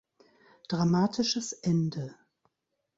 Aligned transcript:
Dramatisches 0.67 1.51
Ende. 1.53 2.15